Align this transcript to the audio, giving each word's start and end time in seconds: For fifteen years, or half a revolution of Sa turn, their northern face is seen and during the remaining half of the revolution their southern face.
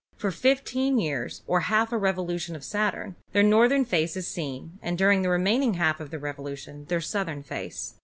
For 0.17 0.31
fifteen 0.31 0.97
years, 0.97 1.43
or 1.45 1.59
half 1.59 1.91
a 1.91 1.97
revolution 1.99 2.55
of 2.55 2.63
Sa 2.63 2.89
turn, 2.89 3.17
their 3.33 3.43
northern 3.43 3.85
face 3.85 4.17
is 4.17 4.27
seen 4.27 4.79
and 4.81 4.97
during 4.97 5.21
the 5.21 5.29
remaining 5.29 5.75
half 5.75 5.99
of 5.99 6.09
the 6.09 6.17
revolution 6.17 6.85
their 6.85 7.01
southern 7.01 7.43
face. 7.43 7.93